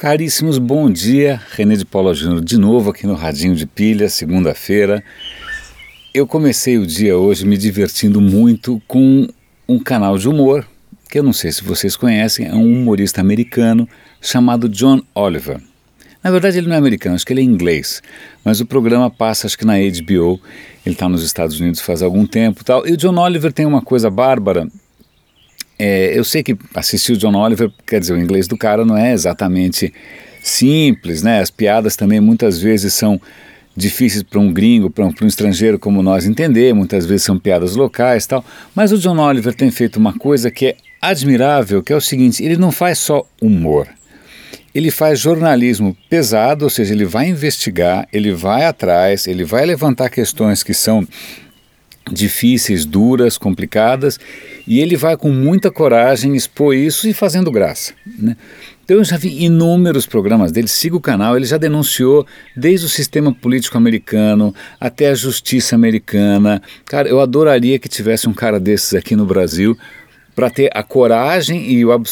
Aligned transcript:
Caríssimos, 0.00 0.56
bom 0.56 0.90
dia. 0.90 1.38
René 1.50 1.76
de 1.76 1.84
Paula 1.84 2.14
Júnior 2.14 2.42
de 2.42 2.56
novo 2.56 2.88
aqui 2.88 3.06
no 3.06 3.12
Radinho 3.12 3.54
de 3.54 3.66
Pilha, 3.66 4.08
segunda-feira. 4.08 5.04
Eu 6.14 6.26
comecei 6.26 6.78
o 6.78 6.86
dia 6.86 7.18
hoje 7.18 7.46
me 7.46 7.54
divertindo 7.58 8.18
muito 8.18 8.80
com 8.88 9.28
um 9.68 9.78
canal 9.78 10.16
de 10.16 10.26
humor, 10.26 10.66
que 11.10 11.18
eu 11.18 11.22
não 11.22 11.34
sei 11.34 11.52
se 11.52 11.62
vocês 11.62 11.96
conhecem, 11.96 12.46
é 12.46 12.54
um 12.54 12.80
humorista 12.80 13.20
americano 13.20 13.86
chamado 14.22 14.70
John 14.70 15.02
Oliver. 15.14 15.60
Na 16.24 16.30
verdade, 16.30 16.56
ele 16.56 16.68
não 16.68 16.76
é 16.76 16.78
americano, 16.78 17.14
acho 17.14 17.26
que 17.26 17.34
ele 17.34 17.42
é 17.42 17.44
inglês. 17.44 18.02
Mas 18.42 18.58
o 18.58 18.64
programa 18.64 19.10
passa, 19.10 19.46
acho 19.46 19.58
que 19.58 19.66
na 19.66 19.74
HBO. 19.74 20.40
Ele 20.86 20.94
está 20.94 21.10
nos 21.10 21.22
Estados 21.22 21.60
Unidos 21.60 21.82
faz 21.82 22.00
algum 22.00 22.26
tempo 22.26 22.64
tal. 22.64 22.88
E 22.88 22.92
o 22.92 22.96
John 22.96 23.18
Oliver 23.18 23.52
tem 23.52 23.66
uma 23.66 23.82
coisa 23.82 24.08
bárbara. 24.08 24.66
É, 25.82 26.12
eu 26.18 26.22
sei 26.24 26.42
que 26.42 26.54
assistir 26.74 27.12
o 27.12 27.16
John 27.16 27.34
Oliver, 27.34 27.70
quer 27.86 28.00
dizer, 28.00 28.12
o 28.12 28.18
inglês 28.20 28.46
do 28.46 28.54
cara 28.54 28.84
não 28.84 28.98
é 28.98 29.14
exatamente 29.14 29.90
simples, 30.42 31.22
né? 31.22 31.40
As 31.40 31.50
piadas 31.50 31.96
também 31.96 32.20
muitas 32.20 32.60
vezes 32.60 32.92
são 32.92 33.18
difíceis 33.74 34.22
para 34.22 34.38
um 34.38 34.52
gringo, 34.52 34.90
para 34.90 35.06
um, 35.06 35.14
um, 35.22 35.26
estrangeiro 35.26 35.78
como 35.78 36.02
nós 36.02 36.26
entender, 36.26 36.74
muitas 36.74 37.06
vezes 37.06 37.22
são 37.24 37.38
piadas 37.38 37.76
locais 37.76 38.26
tal. 38.26 38.44
Mas 38.74 38.92
o 38.92 38.98
John 38.98 39.18
Oliver 39.18 39.54
tem 39.54 39.70
feito 39.70 39.96
uma 39.96 40.12
coisa 40.12 40.50
que 40.50 40.66
é 40.66 40.76
admirável, 41.00 41.82
que 41.82 41.94
é 41.94 41.96
o 41.96 42.00
seguinte: 42.00 42.44
ele 42.44 42.58
não 42.58 42.70
faz 42.70 42.98
só 42.98 43.24
humor 43.40 43.88
ele 44.74 44.90
faz 44.90 45.18
jornalismo 45.18 45.96
pesado, 46.08 46.64
ou 46.64 46.70
seja, 46.70 46.94
ele 46.94 47.04
vai 47.04 47.28
investigar, 47.28 48.06
ele 48.12 48.32
vai 48.32 48.64
atrás, 48.64 49.26
ele 49.26 49.44
vai 49.44 49.66
levantar 49.66 50.08
questões 50.10 50.62
que 50.62 50.72
são 50.72 51.06
difíceis, 52.10 52.84
duras, 52.84 53.38
complicadas, 53.38 54.18
e 54.66 54.80
ele 54.80 54.96
vai 54.96 55.16
com 55.16 55.30
muita 55.30 55.70
coragem 55.70 56.34
expor 56.34 56.74
isso 56.74 57.08
e 57.08 57.12
fazendo 57.12 57.50
graça. 57.50 57.92
Né? 58.18 58.36
Então 58.84 58.98
eu 58.98 59.04
já 59.04 59.16
vi 59.16 59.44
inúmeros 59.44 60.06
programas 60.06 60.50
dele, 60.50 60.66
siga 60.66 60.96
o 60.96 61.00
canal, 61.00 61.36
ele 61.36 61.46
já 61.46 61.56
denunciou 61.56 62.26
desde 62.56 62.86
o 62.86 62.88
sistema 62.88 63.32
político 63.32 63.78
americano 63.78 64.54
até 64.80 65.10
a 65.10 65.14
justiça 65.14 65.76
americana. 65.76 66.60
Cara, 66.84 67.08
eu 67.08 67.20
adoraria 67.20 67.78
que 67.78 67.88
tivesse 67.88 68.28
um 68.28 68.34
cara 68.34 68.58
desses 68.58 68.94
aqui 68.94 69.14
no 69.14 69.24
Brasil, 69.24 69.78
para 70.34 70.48
ter 70.48 70.70
a 70.72 70.82
coragem 70.82 71.70
e, 71.70 71.84
o, 71.84 72.02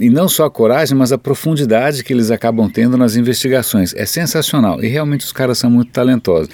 e 0.00 0.10
não 0.10 0.28
só 0.28 0.46
a 0.46 0.50
coragem, 0.50 0.96
mas 0.96 1.12
a 1.12 1.18
profundidade 1.18 2.02
que 2.02 2.12
eles 2.12 2.30
acabam 2.30 2.68
tendo 2.68 2.96
nas 2.96 3.16
investigações. 3.16 3.94
É 3.94 4.04
sensacional 4.04 4.82
e 4.82 4.88
realmente 4.88 5.24
os 5.24 5.32
caras 5.32 5.58
são 5.58 5.70
muito 5.70 5.92
talentosos. 5.92 6.48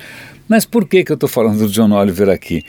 Mas 0.47 0.67
por 0.67 0.87
que, 0.87 1.03
que 1.03 1.11
eu 1.11 1.15
estou 1.15 1.29
falando 1.29 1.59
do 1.59 1.69
John 1.69 1.93
Oliver 1.93 2.29
aqui? 2.29 2.63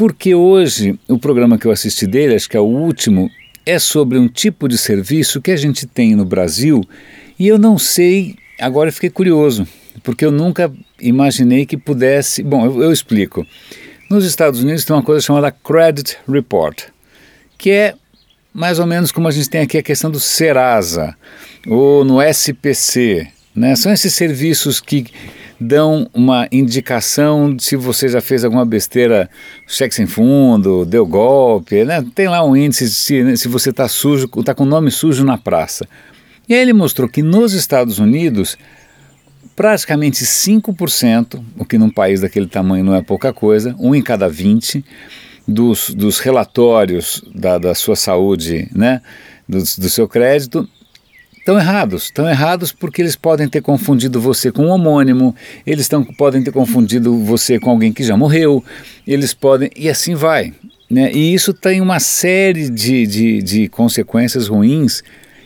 Porque 0.00 0.34
hoje 0.34 0.98
o 1.06 1.18
programa 1.18 1.58
que 1.58 1.66
eu 1.66 1.70
assisti 1.70 2.06
dele, 2.06 2.34
acho 2.34 2.48
que 2.48 2.56
é 2.56 2.60
o 2.60 2.64
último, 2.64 3.30
é 3.66 3.78
sobre 3.78 4.16
um 4.16 4.28
tipo 4.28 4.66
de 4.66 4.78
serviço 4.78 5.42
que 5.42 5.50
a 5.50 5.56
gente 5.58 5.86
tem 5.86 6.16
no 6.16 6.24
Brasil 6.24 6.82
e 7.38 7.46
eu 7.46 7.58
não 7.58 7.76
sei, 7.76 8.34
agora 8.58 8.88
eu 8.88 8.94
fiquei 8.94 9.10
curioso, 9.10 9.68
porque 10.02 10.24
eu 10.24 10.30
nunca 10.30 10.72
imaginei 10.98 11.66
que 11.66 11.76
pudesse. 11.76 12.42
Bom, 12.42 12.64
eu, 12.64 12.84
eu 12.84 12.90
explico. 12.90 13.46
Nos 14.08 14.24
Estados 14.24 14.62
Unidos 14.62 14.86
tem 14.86 14.96
uma 14.96 15.02
coisa 15.02 15.20
chamada 15.20 15.52
Credit 15.52 16.16
Report 16.26 16.84
que 17.58 17.70
é 17.70 17.94
mais 18.54 18.78
ou 18.78 18.86
menos 18.86 19.12
como 19.12 19.28
a 19.28 19.30
gente 19.30 19.50
tem 19.50 19.60
aqui 19.60 19.76
a 19.76 19.82
questão 19.82 20.10
do 20.10 20.18
Serasa 20.18 21.14
ou 21.66 22.06
no 22.06 22.22
SPC. 22.22 23.28
Né? 23.54 23.76
São 23.76 23.92
esses 23.92 24.14
serviços 24.14 24.80
que 24.80 25.04
dão 25.60 26.08
uma 26.14 26.48
indicação 26.50 27.54
se 27.58 27.76
você 27.76 28.08
já 28.08 28.20
fez 28.20 28.44
alguma 28.44 28.64
besteira, 28.64 29.28
cheque 29.68 29.94
sem 29.94 30.06
fundo, 30.06 30.86
deu 30.86 31.04
golpe, 31.04 31.84
né? 31.84 32.02
tem 32.14 32.28
lá 32.28 32.42
um 32.42 32.56
índice 32.56 32.88
se, 32.88 33.22
né, 33.22 33.36
se 33.36 33.46
você 33.46 33.68
está 33.68 33.86
sujo, 33.86 34.28
está 34.38 34.54
com 34.54 34.62
o 34.62 34.66
nome 34.66 34.90
sujo 34.90 35.22
na 35.22 35.36
praça. 35.36 35.86
E 36.48 36.54
aí 36.54 36.60
ele 36.60 36.72
mostrou 36.72 37.08
que 37.08 37.22
nos 37.22 37.52
Estados 37.52 37.98
Unidos, 37.98 38.56
praticamente 39.54 40.24
5%, 40.24 41.40
o 41.58 41.64
que 41.64 41.76
num 41.76 41.90
país 41.90 42.22
daquele 42.22 42.46
tamanho 42.46 42.84
não 42.84 42.94
é 42.94 43.02
pouca 43.02 43.32
coisa, 43.32 43.76
um 43.78 43.94
em 43.94 44.02
cada 44.02 44.28
20, 44.28 44.82
dos, 45.46 45.90
dos 45.90 46.18
relatórios 46.20 47.22
da, 47.34 47.58
da 47.58 47.74
sua 47.74 47.96
saúde, 47.96 48.68
né, 48.74 49.02
do, 49.48 49.58
do 49.58 49.88
seu 49.90 50.08
crédito, 50.08 50.68
estão 51.50 51.58
errados. 51.58 52.04
Estão 52.04 52.28
errados 52.28 52.72
porque 52.72 53.02
eles 53.02 53.16
podem 53.16 53.48
ter 53.48 53.60
confundido 53.60 54.20
você 54.20 54.52
com 54.52 54.66
um 54.66 54.70
homônimo, 54.70 55.34
eles 55.66 55.88
tão, 55.88 56.04
podem 56.04 56.42
ter 56.42 56.52
confundido 56.52 57.18
você 57.18 57.58
com 57.58 57.70
alguém 57.70 57.92
que 57.92 58.04
já 58.04 58.16
morreu, 58.16 58.62
eles 59.06 59.34
podem. 59.34 59.70
e 59.74 59.88
assim 59.88 60.14
vai. 60.14 60.52
Né? 60.88 61.12
E 61.12 61.34
isso 61.34 61.52
tem 61.52 61.80
uma 61.80 62.00
série 62.00 62.68
de, 62.68 63.06
de, 63.06 63.42
de 63.42 63.68
consequências 63.68 64.48
ruins. 64.48 65.02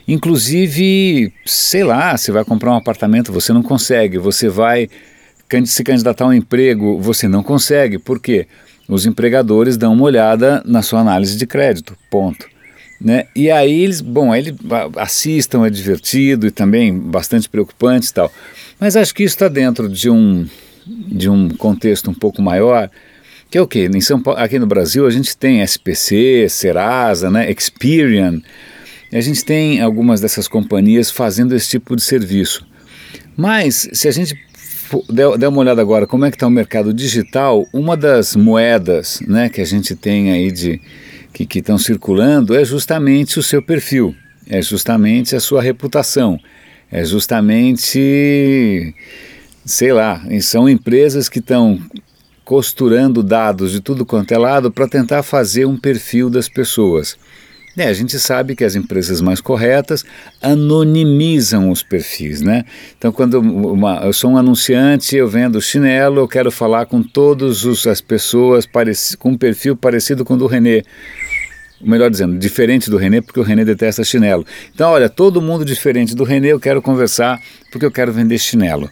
Inclusive, 0.06 1.32
sei 1.46 1.82
lá, 1.82 2.16
você 2.16 2.30
vai 2.30 2.44
comprar 2.44 2.72
um 2.72 2.76
apartamento, 2.76 3.32
você 3.32 3.52
não 3.52 3.62
consegue, 3.62 4.18
você 4.18 4.48
vai 4.48 4.88
se 5.64 5.84
candidatar 5.84 6.24
a 6.24 6.28
um 6.28 6.32
emprego, 6.32 7.00
você 7.00 7.26
não 7.26 7.42
consegue. 7.42 7.98
Por 7.98 8.20
quê? 8.20 8.46
Os 8.86 9.06
empregadores 9.06 9.78
dão 9.78 9.94
uma 9.94 10.04
olhada 10.04 10.62
na 10.66 10.82
sua 10.82 11.00
análise 11.00 11.38
de 11.38 11.46
crédito, 11.46 11.96
ponto. 12.10 12.53
Né? 13.04 13.26
E 13.36 13.50
aí 13.50 13.82
eles, 13.82 14.00
bom, 14.00 14.34
eles 14.34 14.54
assistam, 14.96 15.66
é 15.66 15.68
divertido 15.68 16.46
e 16.46 16.50
também 16.50 16.98
bastante 16.98 17.50
preocupante 17.50 18.08
e 18.08 18.14
tal. 18.14 18.32
Mas 18.80 18.96
acho 18.96 19.14
que 19.14 19.22
isso 19.22 19.34
está 19.34 19.46
dentro 19.46 19.90
de 19.90 20.08
um, 20.08 20.46
de 20.86 21.28
um 21.28 21.50
contexto 21.50 22.10
um 22.10 22.14
pouco 22.14 22.40
maior, 22.40 22.90
que 23.50 23.58
é 23.58 23.60
o 23.60 23.68
quê? 23.68 23.90
Em 23.94 24.00
São 24.00 24.22
Paulo, 24.22 24.40
aqui 24.40 24.58
no 24.58 24.66
Brasil 24.66 25.06
a 25.06 25.10
gente 25.10 25.36
tem 25.36 25.60
SPC, 25.60 26.46
Serasa, 26.48 27.30
né, 27.30 27.50
Experian, 27.50 28.40
a 29.12 29.20
gente 29.20 29.44
tem 29.44 29.82
algumas 29.82 30.22
dessas 30.22 30.48
companhias 30.48 31.10
fazendo 31.10 31.54
esse 31.54 31.68
tipo 31.68 31.94
de 31.94 32.02
serviço. 32.02 32.66
Mas 33.36 33.86
se 33.92 34.08
a 34.08 34.10
gente 34.10 34.34
der, 35.10 35.48
uma 35.48 35.58
olhada 35.58 35.82
agora 35.82 36.06
como 36.06 36.24
é 36.24 36.30
que 36.30 36.36
está 36.36 36.46
o 36.46 36.50
mercado 36.50 36.92
digital, 36.94 37.66
uma 37.70 37.98
das 37.98 38.34
moedas 38.34 39.20
né, 39.26 39.50
que 39.50 39.60
a 39.60 39.64
gente 39.66 39.94
tem 39.94 40.32
aí 40.32 40.50
de 40.50 40.80
que 41.34 41.58
estão 41.58 41.76
circulando 41.76 42.54
é 42.54 42.64
justamente 42.64 43.38
o 43.38 43.42
seu 43.42 43.60
perfil, 43.60 44.14
é 44.48 44.62
justamente 44.62 45.34
a 45.34 45.40
sua 45.40 45.60
reputação, 45.60 46.38
é 46.92 47.04
justamente, 47.04 48.94
sei 49.64 49.92
lá, 49.92 50.22
são 50.40 50.68
empresas 50.68 51.28
que 51.28 51.40
estão 51.40 51.80
costurando 52.44 53.22
dados 53.22 53.72
de 53.72 53.80
tudo 53.80 54.04
quanto 54.04 54.32
é 54.32 54.38
lado 54.38 54.70
para 54.70 54.86
tentar 54.86 55.22
fazer 55.22 55.64
um 55.64 55.76
perfil 55.76 56.28
das 56.28 56.48
pessoas. 56.48 57.18
É, 57.76 57.88
a 57.88 57.92
gente 57.92 58.18
sabe 58.20 58.54
que 58.54 58.64
as 58.64 58.76
empresas 58.76 59.20
mais 59.20 59.40
corretas 59.40 60.04
anonimizam 60.40 61.70
os 61.70 61.82
perfis, 61.82 62.40
né? 62.40 62.64
Então, 62.96 63.10
quando 63.10 63.40
uma, 63.40 63.96
eu 64.04 64.12
sou 64.12 64.30
um 64.30 64.36
anunciante, 64.36 65.16
eu 65.16 65.26
vendo 65.26 65.60
chinelo, 65.60 66.20
eu 66.20 66.28
quero 66.28 66.52
falar 66.52 66.86
com 66.86 67.02
todas 67.02 67.64
as 67.86 68.00
pessoas 68.00 68.64
pareci, 68.64 69.16
com 69.16 69.30
um 69.30 69.36
perfil 69.36 69.74
parecido 69.76 70.24
com 70.24 70.34
o 70.34 70.36
do 70.36 70.46
Renê. 70.46 70.84
Melhor 71.80 72.08
dizendo, 72.08 72.38
diferente 72.38 72.88
do 72.88 72.96
Renê, 72.96 73.20
porque 73.20 73.40
o 73.40 73.42
Renê 73.42 73.64
detesta 73.64 74.04
chinelo. 74.04 74.46
Então, 74.72 74.90
olha, 74.90 75.08
todo 75.08 75.42
mundo 75.42 75.64
diferente 75.64 76.14
do 76.14 76.22
Renê, 76.22 76.52
eu 76.52 76.60
quero 76.60 76.80
conversar 76.80 77.40
porque 77.72 77.84
eu 77.84 77.90
quero 77.90 78.12
vender 78.12 78.38
chinelo. 78.38 78.88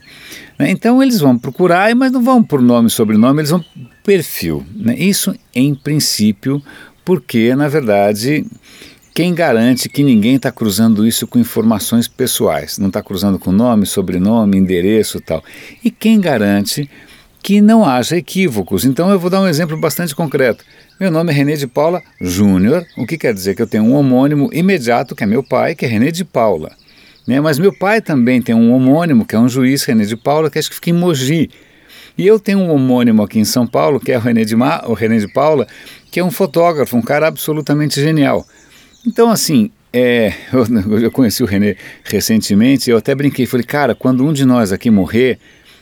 Né? 0.59 0.71
Então, 0.71 1.01
eles 1.01 1.21
vão 1.21 1.39
procurar, 1.39 1.95
mas 1.95 2.11
não 2.11 2.21
vão 2.21 2.43
por 2.43 2.61
nome 2.61 2.89
e 2.89 2.91
sobrenome, 2.91 3.41
eles 3.41 3.51
vão 3.51 3.65
perfil. 4.05 4.67
Né? 4.75 4.97
Isso, 4.99 5.35
em 5.55 5.75
princípio, 5.75 6.61
porque, 7.05 7.55
na 7.55 7.69
verdade, 7.69 8.45
quem 9.15 9.35
garante 9.35 9.89
que 9.89 10.03
ninguém 10.03 10.37
está 10.37 10.51
cruzando 10.51 11.07
isso 11.07 11.27
com 11.27 11.39
informações 11.39 12.09
pessoais? 12.09 12.79
Não 12.79 12.89
está 12.89 13.03
cruzando 13.03 13.39
com 13.39 13.53
nome, 13.53 13.85
sobrenome, 13.85 14.57
endereço 14.57 15.21
tal. 15.21 15.45
E 15.85 15.91
quem 15.91 16.19
garante 16.19 16.89
que 17.43 17.61
não 17.61 17.85
haja 17.85 18.17
equívocos? 18.17 18.85
Então 18.85 19.11
eu 19.11 19.19
vou 19.19 19.29
dar 19.29 19.41
um 19.41 19.49
exemplo 19.49 19.77
bastante 19.77 20.15
concreto. 20.15 20.65
Meu 20.99 21.11
nome 21.11 21.31
é 21.31 21.35
René 21.35 21.57
de 21.57 21.67
Paula 21.67 22.01
Júnior, 22.21 22.87
o 22.97 23.07
que 23.07 23.19
quer 23.19 23.35
dizer 23.35 23.55
que 23.55 23.61
eu 23.61 23.67
tenho 23.67 23.85
um 23.85 23.95
homônimo 23.95 24.49
imediato, 24.53 25.15
que 25.15 25.25
é 25.25 25.27
meu 25.27 25.43
pai, 25.43 25.75
que 25.75 25.85
é 25.85 25.89
René 25.89 26.11
de 26.11 26.25
Paula. 26.25 26.73
Né? 27.27 27.41
Mas 27.41 27.59
meu 27.59 27.77
pai 27.77 28.01
também 28.01 28.41
tem 28.41 28.55
um 28.55 28.73
homônimo, 28.73 29.27
que 29.27 29.35
é 29.35 29.39
um 29.39 29.49
juiz, 29.49 29.85
René 29.85 30.05
de 30.05 30.17
Paula, 30.17 30.49
que 30.49 30.59
acho 30.59 30.69
que 30.69 30.77
fica 30.77 30.91
em 30.91 30.95
Mogi. 30.95 31.51
E 32.17 32.27
eu 32.27 32.39
tenho 32.39 32.59
um 32.59 32.71
homônimo 32.71 33.23
aqui 33.23 33.39
em 33.39 33.45
São 33.45 33.67
Paulo, 33.67 33.99
que 33.99 34.13
é 34.13 34.19
o 34.19 34.21
René 34.21 34.45
de, 34.45 34.55
Ma, 34.55 34.83
o 34.87 34.93
René 34.93 35.19
de 35.19 35.29
Paula, 35.29 35.67
que 36.11 36.21
é 36.21 36.25
um 36.25 36.31
fotógrafo, 36.31 36.97
um 36.97 37.03
cara 37.03 37.27
absolutamente 37.27 38.01
genial. 38.01 38.47
Então, 39.07 39.31
assim, 39.31 39.71
é, 39.93 40.33
eu, 40.53 41.01
eu, 41.01 41.11
conheci 41.11 41.43
o 41.43 41.47
René 41.47 41.77
recentemente, 42.05 42.91
eu 42.91 42.97
até 42.97 43.15
brinquei, 43.15 43.47
falei, 43.47 43.65
cara, 43.65 43.95
quando 43.95 44.25
um 44.25 44.33
de 44.33 44.45
nós 44.45 44.73
aqui 44.73 44.91
morrer, 44.91 45.39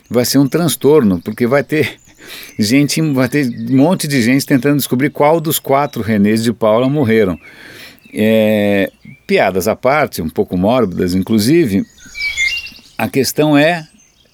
vai 0.09 0.25
ser 0.25 0.39
um 0.39 0.49
transtorno, 0.49 1.21
porque 1.21 1.47
vai 1.47 1.63
ter 1.63 1.97
gente, 2.59 3.01
vai 3.13 3.29
ter 3.29 3.49
um 3.49 3.77
monte 3.77 4.07
de 4.07 4.23
gente 4.23 4.47
tentando 4.47 4.77
descobrir 4.77 5.11
qual 5.11 5.41
dos 5.41 5.59
quatro 5.59 6.03
Renês 6.03 6.43
de 6.43 6.53
Paula 6.53 6.89
morreram. 6.89 7.39
É, 8.13 8.91
piadas 9.27 9.69
à 9.69 9.77
parte, 9.77 10.21
um 10.21 10.29
pouco 10.29 10.57
mórbidas, 10.57 11.15
inclusive, 11.15 11.85
a 12.99 13.09
questão 13.09 13.57
é 13.57 13.87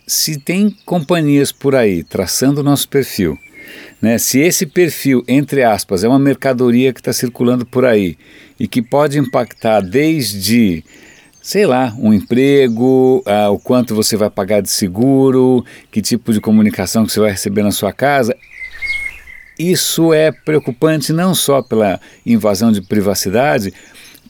se 0.06 0.38
tem 0.38 0.70
companhias 0.84 1.50
por 1.50 1.74
aí 1.74 2.02
traçando 2.02 2.60
o 2.60 2.64
nosso 2.64 2.88
perfil, 2.88 3.38
né, 4.00 4.18
se 4.18 4.38
esse 4.38 4.66
perfil, 4.66 5.24
entre 5.26 5.62
aspas, 5.64 6.04
é 6.04 6.08
uma 6.08 6.18
mercadoria 6.18 6.92
que 6.92 7.00
está 7.00 7.12
circulando 7.12 7.66
por 7.66 7.84
aí 7.84 8.16
e 8.58 8.68
que 8.68 8.80
pode 8.80 9.18
impactar 9.18 9.80
desde 9.80 10.84
sei 11.46 11.64
lá, 11.64 11.94
um 11.96 12.12
emprego, 12.12 13.22
ah, 13.24 13.50
o 13.50 13.58
quanto 13.58 13.94
você 13.94 14.16
vai 14.16 14.28
pagar 14.28 14.60
de 14.60 14.68
seguro, 14.68 15.64
que 15.92 16.02
tipo 16.02 16.32
de 16.32 16.40
comunicação 16.40 17.06
que 17.06 17.12
você 17.12 17.20
vai 17.20 17.30
receber 17.30 17.62
na 17.62 17.70
sua 17.70 17.92
casa. 17.92 18.36
Isso 19.56 20.12
é 20.12 20.32
preocupante 20.32 21.12
não 21.12 21.36
só 21.36 21.62
pela 21.62 22.00
invasão 22.26 22.72
de 22.72 22.82
privacidade, 22.82 23.72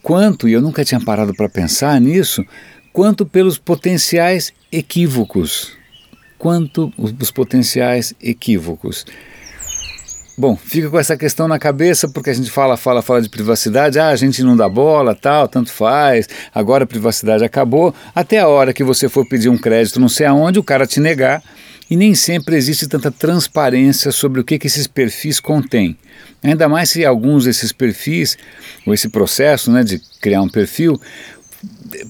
quanto, 0.03 0.47
e 0.47 0.53
eu 0.53 0.61
nunca 0.61 0.85
tinha 0.85 1.01
parado 1.01 1.33
para 1.35 1.49
pensar 1.49 1.99
nisso, 1.99 2.45
quanto 2.97 3.27
pelos 3.27 3.59
potenciais 3.59 4.55
equívocos. 4.73 5.71
Quanto 6.39 6.91
os 6.97 7.31
potenciais 7.31 8.15
equívocos. 8.23 9.05
Bom, 10.39 10.57
fica 10.57 10.89
com 10.89 10.99
essa 10.99 11.15
questão 11.15 11.47
na 11.47 11.59
cabeça 11.59 12.09
porque 12.09 12.31
a 12.31 12.33
gente 12.33 12.51
fala, 12.51 12.75
fala, 12.75 13.03
fala 13.03 13.21
de 13.21 13.29
privacidade, 13.29 13.99
ah, 13.99 14.09
a 14.09 14.17
gente 14.17 14.43
não 14.43 14.57
dá 14.57 14.67
bola, 14.67 15.15
tal, 15.15 15.47
tanto 15.47 15.71
faz, 15.71 16.27
agora 16.55 16.85
a 16.85 16.87
privacidade 16.87 17.45
acabou, 17.45 17.95
até 18.15 18.39
a 18.39 18.49
hora 18.49 18.73
que 18.73 18.83
você 18.83 19.11
for 19.11 19.29
pedir 19.29 19.51
um 19.51 19.59
crédito 19.59 20.01
não 20.01 20.09
sei 20.09 20.25
aonde, 20.25 20.59
o 20.59 20.65
cara 20.65 20.87
te 20.87 20.99
negar, 20.99 21.43
e 21.91 21.97
nem 21.97 22.15
sempre 22.15 22.57
existe 22.57 22.89
tanta 22.89 23.11
transparência 23.11 24.11
sobre 24.11 24.41
o 24.41 24.45
que, 24.45 24.59
que 24.59 24.67
esses 24.67 24.87
perfis 24.87 25.39
contêm. 25.39 25.97
Ainda 26.43 26.69
mais 26.69 26.91
se 26.91 27.05
alguns 27.05 27.45
desses 27.45 27.73
perfis, 27.73 28.37
ou 28.87 28.93
esse 28.93 29.09
processo 29.09 29.71
né, 29.71 29.85
de 29.85 30.01
criar 30.21 30.43
um 30.43 30.49
perfil, 30.49 31.01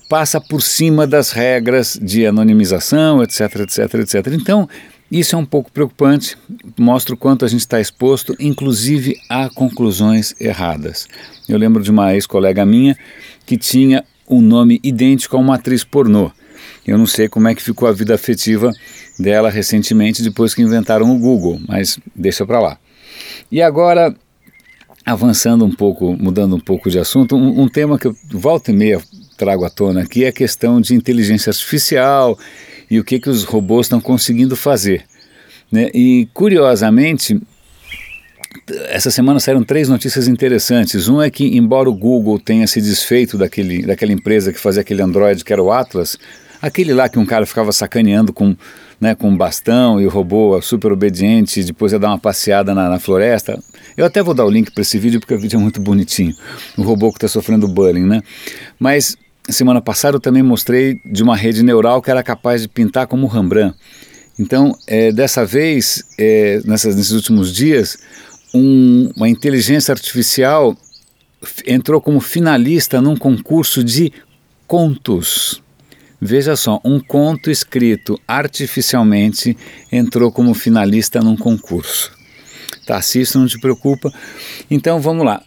passa 0.09 0.41
por 0.41 0.63
cima 0.63 1.07
das 1.07 1.31
regras 1.31 1.99
de 2.01 2.27
anonimização, 2.27 3.23
etc, 3.23 3.61
etc, 3.61 3.95
etc. 3.95 4.27
Então, 4.33 4.69
isso 5.11 5.37
é 5.37 5.39
um 5.39 5.45
pouco 5.45 5.71
preocupante, 5.71 6.37
mostra 6.77 7.15
o 7.15 7.17
quanto 7.17 7.45
a 7.45 7.49
gente 7.49 7.61
está 7.61 7.81
exposto, 7.81 8.35
inclusive 8.41 9.17
a 9.29 9.49
conclusões 9.49 10.35
erradas. 10.41 11.07
Eu 11.49 11.57
lembro 11.59 11.83
de 11.83 11.91
uma 11.91 12.13
ex-colega 12.15 12.67
minha 12.67 12.97
que 13.45 13.57
tinha 13.57 14.05
um 14.29 14.41
nome 14.41 14.81
idêntico 14.83 15.37
a 15.37 15.41
uma 15.41 15.55
atriz 15.55 15.85
pornô. 15.85 16.33
Eu 16.85 16.99
não 16.99 17.07
sei 17.07 17.29
como 17.29 17.47
é 17.47 17.55
que 17.55 17.63
ficou 17.63 17.89
a 17.89 17.93
vida 17.93 18.15
afetiva 18.15 18.73
dela 19.19 19.49
recentemente 19.49 20.23
depois 20.23 20.55
que 20.55 20.63
inventaram 20.63 21.15
o 21.15 21.19
Google, 21.19 21.61
mas 21.69 21.99
deixa 22.15 22.45
para 22.45 22.61
lá. 22.61 22.79
E 23.51 23.63
agora, 23.63 24.15
avançando 25.05 25.65
um 25.65 25.71
pouco, 25.71 26.17
mudando 26.17 26.57
um 26.57 26.61
pouco 26.61 26.91
de 26.91 26.99
assunto, 26.99 27.37
um, 27.37 27.63
um 27.63 27.69
tema 27.69 27.97
que 27.97 28.09
eu 28.09 28.17
volta 28.33 28.73
e 28.73 28.75
meia 28.75 29.01
trago 29.37 29.65
à 29.65 29.71
tona 29.71 30.03
aqui 30.03 30.25
é 30.25 30.29
a 30.29 30.33
questão 30.33 30.81
de 30.81 30.95
inteligência 30.95 31.51
artificial 31.51 32.39
e 32.91 32.99
o 32.99 33.05
que, 33.05 33.21
que 33.21 33.29
os 33.29 33.45
robôs 33.45 33.87
estão 33.87 34.01
conseguindo 34.01 34.57
fazer. 34.57 35.05
Né? 35.71 35.91
E, 35.95 36.29
curiosamente, 36.33 37.41
essa 38.89 39.11
semana 39.11 39.41
saíram 39.41 39.63
três 39.63 39.89
notícias 39.89 40.29
interessantes. 40.29 41.09
Um 41.09 41.21
é 41.21 41.31
que, 41.31 41.57
embora 41.57 41.89
o 41.89 41.95
Google 41.95 42.39
tenha 42.39 42.67
se 42.67 42.81
desfeito 42.81 43.37
daquele, 43.37 43.83
daquela 43.83 44.13
empresa 44.13 44.53
que 44.53 44.59
fazia 44.59 44.83
aquele 44.83 45.03
Android 45.03 45.45
que 45.45 45.53
era 45.53 45.63
o 45.63 45.71
Atlas, 45.71 46.17
aquele 46.61 46.93
lá 46.93 47.09
que 47.09 47.19
um 47.19 47.27
cara 47.27 47.47
ficava 47.47 47.73
sacaneando 47.73 48.33
com, 48.33 48.57
né, 49.01 49.15
com 49.15 49.29
um 49.29 49.37
bastão 49.37 50.01
e 50.01 50.07
o 50.07 50.11
robô 50.11 50.61
super 50.63 50.93
obediente, 50.93 51.63
depois 51.63 51.93
ia 51.93 51.99
dar 51.99 52.09
uma 52.09 52.19
passeada 52.19 52.75
na, 52.75 52.89
na 52.89 52.99
floresta. 52.99 53.59
Eu 53.97 54.07
até 54.07 54.23
vou 54.23 54.35
dar 54.35 54.45
o 54.45 54.51
link 54.51 54.71
para 54.73 54.83
esse 54.83 54.99
vídeo 54.99 55.21
porque 55.21 55.35
o 55.35 55.39
vídeo 55.39 55.59
é 55.59 55.63
muito 55.63 55.81
bonitinho. 55.81 56.35
O 56.77 56.83
robô 56.83 57.11
que 57.11 57.19
está 57.19 57.29
sofrendo 57.29 57.69
bullying, 57.69 58.07
né? 58.07 58.23
Mas 58.79 59.17
semana 59.53 59.81
passada 59.81 60.17
eu 60.17 60.21
também 60.21 60.43
mostrei 60.43 61.01
de 61.05 61.23
uma 61.23 61.37
rede 61.37 61.63
neural 61.63 62.03
que 62.03 62.11
era 62.11 62.23
capaz 62.23 62.63
de 62.63 62.69
pintar 62.69 63.07
como 63.07 63.27
Rembrandt. 63.27 63.77
Então, 64.39 64.77
é, 64.87 65.13
dessa 65.13 65.47
vez, 65.47 66.05
é, 66.19 66.61
nessas, 66.65 66.95
nesses 66.95 67.13
últimos 67.13 67.55
dias, 67.55 67.99
um, 68.53 69.11
uma 69.17 69.29
inteligência 69.29 69.93
artificial 69.93 70.77
entrou 71.67 72.01
como 72.01 72.21
finalista 72.21 73.01
num 73.01 73.17
concurso 73.17 73.83
de 73.83 74.13
contos. 74.67 75.63
Veja 76.21 76.57
só, 76.57 76.81
um 76.85 76.99
conto 76.99 77.51
escrito 77.51 78.19
artificialmente 78.27 79.57
entrou 79.93 80.33
como 80.33 80.55
finalista 80.55 81.21
num 81.21 81.37
concurso. 81.37 82.11
Tá, 82.87 83.01
se 83.03 83.21
isso 83.21 83.39
não 83.39 83.47
te 83.47 83.59
preocupa, 83.59 84.13
então 84.71 85.01
vamos 85.01 85.25
lá. 85.25 85.43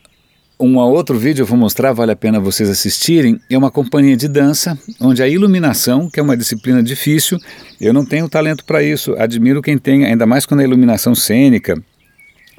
Um 0.62 0.76
outro 0.76 1.18
vídeo 1.18 1.44
eu 1.44 1.46
vou 1.46 1.58
mostrar, 1.58 1.94
vale 1.94 2.12
a 2.12 2.18
pena 2.18 2.38
vocês 2.38 2.70
assistirem. 2.70 3.40
É 3.50 3.58
uma 3.58 3.72
companhia 3.72 4.18
de 4.18 4.28
dança, 4.28 4.78
onde 5.00 5.24
a 5.24 5.28
iluminação, 5.28 6.10
que 6.10 6.20
é 6.20 6.24
uma 6.24 6.36
disciplina 6.36 6.84
difícil, 6.84 7.40
eu 7.80 7.94
não 7.94 8.06
tenho 8.06 8.28
talento 8.28 8.66
para 8.66 8.84
isso, 8.84 9.16
admiro 9.18 9.62
quem 9.62 9.78
tem, 9.78 10.04
ainda 10.04 10.26
mais 10.26 10.46
quando 10.46 10.60
a 10.60 10.64
iluminação 10.66 11.16
cênica, 11.16 11.82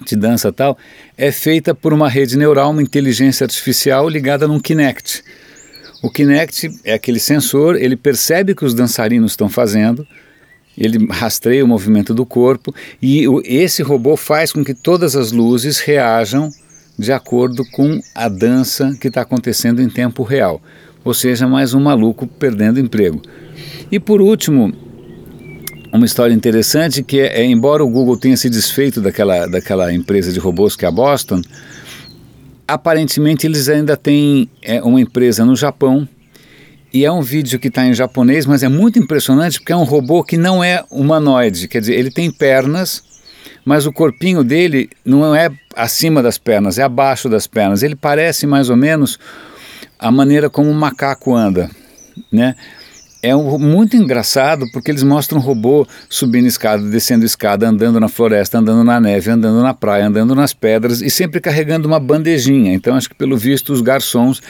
de 0.07 0.17
dança 0.17 0.51
tal, 0.51 0.79
é 1.15 1.31
feita 1.31 1.75
por 1.75 1.93
uma 1.93 2.09
rede 2.09 2.39
neural, 2.39 2.71
uma 2.71 2.81
inteligência 2.81 3.45
artificial 3.45 4.09
ligada 4.09 4.49
num 4.49 4.59
Kinect. 4.59 5.23
O 6.03 6.11
Kinect 6.11 6.71
é 6.83 6.95
aquele 6.95 7.21
sensor, 7.21 7.77
ele 7.77 7.97
percebe 7.97 8.55
que 8.55 8.65
os 8.65 8.73
dançarinos 8.73 9.33
estão 9.33 9.51
fazendo, 9.51 10.07
ele 10.79 11.07
rastreia 11.11 11.63
o 11.63 11.69
movimento 11.69 12.15
do 12.15 12.25
corpo 12.25 12.75
e 13.03 13.27
esse 13.45 13.83
robô 13.83 14.17
faz 14.17 14.55
com 14.55 14.65
que 14.65 14.73
todas 14.73 15.15
as 15.15 15.33
luzes 15.33 15.81
reajam 15.81 16.51
de 17.01 17.13
acordo 17.13 17.65
com 17.65 17.99
a 18.15 18.29
dança 18.29 18.95
que 19.01 19.09
está 19.09 19.23
acontecendo 19.23 19.81
em 19.81 19.89
tempo 19.89 20.23
real. 20.23 20.61
Ou 21.03 21.15
seja, 21.15 21.49
mais 21.49 21.73
um 21.73 21.81
maluco 21.81 22.27
perdendo 22.27 22.79
emprego. 22.79 23.23
E 23.91 23.99
por 23.99 24.21
último, 24.21 24.71
uma 25.91 26.05
história 26.05 26.35
interessante 26.35 27.03
que 27.03 27.19
é, 27.19 27.41
é, 27.41 27.45
embora 27.47 27.83
o 27.83 27.89
Google 27.89 28.19
tenha 28.19 28.37
se 28.37 28.51
desfeito 28.51 29.01
daquela, 29.01 29.47
daquela 29.47 29.91
empresa 29.95 30.31
de 30.31 30.39
robôs 30.39 30.77
que 30.77 30.85
é 30.85 30.89
a 30.89 30.91
Boston, 30.91 31.41
aparentemente 32.69 33.47
eles 33.47 33.71
ainda 33.71 33.97
têm 33.97 34.51
é, 34.61 34.83
uma 34.83 35.01
empresa 35.01 35.43
no 35.43 35.57
Japão 35.57 36.07
e 36.93 37.07
é 37.07 37.11
um 37.11 37.23
vídeo 37.23 37.59
que 37.59 37.69
está 37.69 37.87
em 37.87 37.95
japonês, 37.95 38.45
mas 38.45 38.63
é 38.63 38.69
muito 38.69 38.99
impressionante 38.99 39.59
porque 39.59 39.73
é 39.73 39.77
um 39.77 39.85
robô 39.85 40.23
que 40.23 40.37
não 40.37 40.63
é 40.63 40.85
humanoide, 40.91 41.67
quer 41.67 41.81
dizer, 41.81 41.95
ele 41.95 42.11
tem 42.11 42.31
pernas, 42.31 43.03
mas 43.71 43.87
o 43.87 43.93
corpinho 43.93 44.43
dele 44.43 44.91
não 45.05 45.33
é 45.33 45.49
acima 45.77 46.21
das 46.21 46.37
pernas, 46.37 46.77
é 46.77 46.83
abaixo 46.83 47.29
das 47.29 47.47
pernas. 47.47 47.85
Ele 47.85 47.95
parece 47.95 48.45
mais 48.45 48.69
ou 48.69 48.77
menos 48.77 49.17
a 49.97 50.11
maneira 50.11 50.51
como 50.51 50.69
um 50.69 50.75
macaco 50.75 51.37
anda, 51.37 51.71
né? 52.33 52.57
É 53.23 53.37
um, 53.37 53.61
muito 53.61 53.97
engraçado 53.97 54.67
porque 54.73 54.91
eles 54.91 55.05
mostram 55.05 55.39
um 55.39 55.41
robô 55.41 55.87
subindo 56.09 56.49
escada, 56.49 56.83
descendo 56.83 57.25
escada, 57.25 57.69
andando 57.69 58.01
na 58.01 58.09
floresta, 58.09 58.59
andando 58.59 58.83
na 58.83 58.99
neve, 58.99 59.31
andando 59.31 59.63
na 59.63 59.73
praia, 59.73 60.09
andando 60.09 60.35
nas 60.35 60.53
pedras 60.53 61.01
e 61.01 61.09
sempre 61.09 61.39
carregando 61.39 61.87
uma 61.87 62.01
bandejinha. 62.01 62.75
Então 62.75 62.97
acho 62.97 63.09
que 63.09 63.15
pelo 63.15 63.37
visto 63.37 63.73
os 63.73 63.81
garçons 63.81 64.43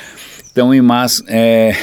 estão 0.47 0.73
em 0.73 0.81
más 0.81 1.23
é, 1.29 1.77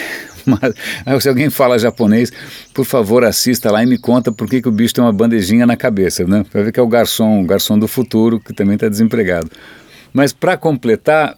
mas 0.47 1.23
se 1.23 1.29
alguém 1.29 1.49
fala 1.49 1.77
japonês, 1.77 2.31
por 2.73 2.85
favor 2.85 3.23
assista 3.23 3.71
lá 3.71 3.83
e 3.83 3.85
me 3.85 3.97
conta 3.97 4.31
por 4.31 4.49
que, 4.49 4.61
que 4.61 4.67
o 4.67 4.71
bicho 4.71 4.93
tem 4.93 5.03
uma 5.03 5.13
bandejinha 5.13 5.65
na 5.65 5.75
cabeça, 5.75 6.25
né? 6.25 6.45
Ver 6.53 6.71
que 6.71 6.79
é 6.79 6.83
o 6.83 6.87
garçom, 6.87 7.41
o 7.41 7.45
garçom 7.45 7.77
do 7.77 7.87
futuro, 7.87 8.39
que 8.39 8.53
também 8.53 8.75
está 8.75 8.87
desempregado. 8.87 9.49
Mas 10.13 10.33
para 10.33 10.57
completar, 10.57 11.37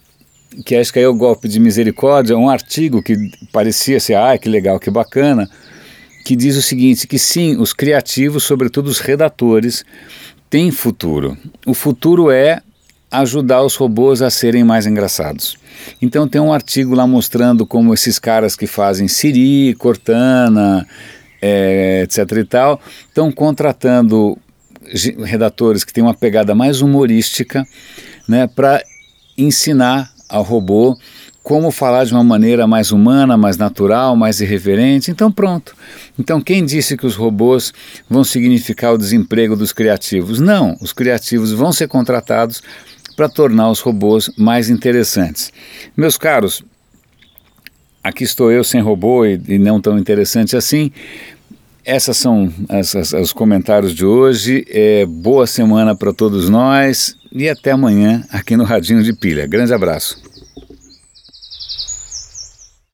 que 0.65 0.75
acho 0.75 0.93
que 0.93 0.99
aí 0.99 1.05
é 1.05 1.07
o 1.07 1.13
golpe 1.13 1.47
de 1.47 1.59
misericórdia, 1.59 2.37
um 2.37 2.49
artigo 2.49 3.01
que 3.01 3.15
parecia 3.51 3.99
ser, 3.99 4.15
ah, 4.15 4.37
que 4.37 4.47
legal, 4.47 4.79
que 4.79 4.89
bacana, 4.89 5.49
que 6.25 6.35
diz 6.35 6.55
o 6.55 6.61
seguinte, 6.61 7.07
que 7.07 7.17
sim, 7.17 7.57
os 7.57 7.73
criativos, 7.73 8.43
sobretudo 8.43 8.87
os 8.87 8.99
redatores, 8.99 9.83
têm 10.49 10.71
futuro. 10.71 11.37
O 11.65 11.73
futuro 11.73 12.31
é 12.31 12.61
ajudar 13.11 13.63
os 13.63 13.75
robôs 13.75 14.21
a 14.21 14.29
serem 14.29 14.63
mais 14.63 14.85
engraçados. 14.85 15.57
Então 16.01 16.27
tem 16.27 16.39
um 16.39 16.53
artigo 16.53 16.93
lá 16.93 17.07
mostrando 17.07 17.65
como 17.65 17.93
esses 17.93 18.19
caras 18.19 18.55
que 18.55 18.67
fazem 18.67 19.07
Siri, 19.07 19.73
Cortana, 19.75 20.87
é, 21.41 22.01
etc 22.03 22.37
e 22.37 22.43
tal, 22.43 22.81
estão 23.07 23.31
contratando 23.31 24.37
redatores 25.23 25.83
que 25.83 25.93
têm 25.93 26.03
uma 26.03 26.13
pegada 26.13 26.55
mais 26.55 26.81
humorística, 26.81 27.65
né, 28.27 28.47
para 28.47 28.83
ensinar 29.37 30.11
ao 30.27 30.43
robô 30.43 30.97
como 31.41 31.71
falar 31.71 32.03
de 32.03 32.13
uma 32.13 32.23
maneira 32.23 32.67
mais 32.67 32.91
humana, 32.91 33.35
mais 33.35 33.57
natural, 33.57 34.15
mais 34.15 34.39
irreverente. 34.39 35.09
Então, 35.09 35.31
pronto. 35.31 35.75
Então, 36.17 36.39
quem 36.39 36.63
disse 36.63 36.95
que 36.95 37.07
os 37.07 37.15
robôs 37.15 37.73
vão 38.07 38.23
significar 38.23 38.93
o 38.93 38.97
desemprego 38.97 39.55
dos 39.55 39.73
criativos? 39.73 40.39
Não, 40.39 40.77
os 40.79 40.93
criativos 40.93 41.51
vão 41.51 41.71
ser 41.71 41.87
contratados 41.87 42.61
para 43.19 43.27
tornar 43.27 43.69
os 43.69 43.81
robôs 43.81 44.31
mais 44.37 44.69
interessantes. 44.69 45.51
Meus 45.97 46.17
caros, 46.17 46.63
aqui 48.01 48.23
estou 48.23 48.49
eu 48.49 48.63
sem 48.63 48.79
robô 48.79 49.25
e, 49.25 49.41
e 49.45 49.59
não 49.59 49.81
tão 49.81 49.99
interessante 49.99 50.55
assim. 50.55 50.89
Essas 51.83 52.15
são 52.15 52.49
as, 52.69 52.95
as, 52.95 53.11
os 53.11 53.33
comentários 53.33 53.93
de 53.93 54.05
hoje. 54.05 54.65
É, 54.69 55.05
boa 55.05 55.45
semana 55.45 55.93
para 55.93 56.13
todos 56.13 56.47
nós 56.47 57.17
e 57.29 57.49
até 57.49 57.71
amanhã 57.71 58.23
aqui 58.31 58.55
no 58.55 58.63
Radinho 58.63 59.03
de 59.03 59.11
Pilha. 59.11 59.45
Grande 59.45 59.73
abraço. 59.73 60.28